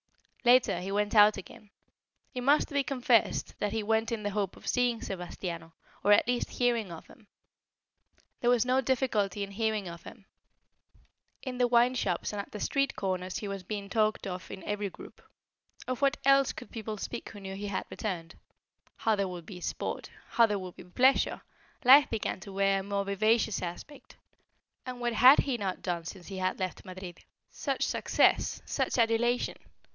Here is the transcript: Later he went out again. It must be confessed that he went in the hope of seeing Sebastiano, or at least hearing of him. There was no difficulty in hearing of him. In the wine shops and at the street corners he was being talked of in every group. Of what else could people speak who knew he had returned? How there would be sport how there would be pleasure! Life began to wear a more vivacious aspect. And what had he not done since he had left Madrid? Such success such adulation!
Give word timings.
Later 0.43 0.79
he 0.79 0.91
went 0.91 1.13
out 1.13 1.37
again. 1.37 1.69
It 2.33 2.41
must 2.41 2.69
be 2.71 2.83
confessed 2.83 3.53
that 3.59 3.71
he 3.73 3.83
went 3.83 4.11
in 4.11 4.23
the 4.23 4.31
hope 4.31 4.57
of 4.57 4.67
seeing 4.67 4.99
Sebastiano, 4.99 5.73
or 6.03 6.11
at 6.11 6.25
least 6.27 6.49
hearing 6.49 6.91
of 6.91 7.05
him. 7.05 7.27
There 8.39 8.49
was 8.49 8.65
no 8.65 8.81
difficulty 8.81 9.43
in 9.43 9.51
hearing 9.51 9.87
of 9.87 10.01
him. 10.01 10.25
In 11.43 11.59
the 11.59 11.67
wine 11.67 11.93
shops 11.93 12.33
and 12.33 12.41
at 12.41 12.51
the 12.51 12.59
street 12.59 12.95
corners 12.95 13.37
he 13.37 13.47
was 13.47 13.61
being 13.61 13.87
talked 13.87 14.25
of 14.25 14.49
in 14.49 14.63
every 14.63 14.89
group. 14.89 15.21
Of 15.87 16.01
what 16.01 16.17
else 16.25 16.51
could 16.51 16.71
people 16.71 16.97
speak 16.97 17.29
who 17.29 17.39
knew 17.39 17.53
he 17.53 17.67
had 17.67 17.85
returned? 17.91 18.33
How 18.97 19.15
there 19.15 19.27
would 19.27 19.45
be 19.45 19.61
sport 19.61 20.09
how 20.29 20.47
there 20.47 20.57
would 20.57 20.75
be 20.75 20.83
pleasure! 20.83 21.41
Life 21.85 22.09
began 22.09 22.39
to 22.39 22.51
wear 22.51 22.79
a 22.79 22.83
more 22.83 23.05
vivacious 23.05 23.61
aspect. 23.61 24.15
And 24.87 24.99
what 24.99 25.13
had 25.13 25.41
he 25.41 25.57
not 25.57 25.83
done 25.83 26.05
since 26.05 26.25
he 26.25 26.37
had 26.39 26.57
left 26.57 26.83
Madrid? 26.85 27.19
Such 27.51 27.83
success 27.83 28.63
such 28.65 28.97
adulation! 28.97 29.57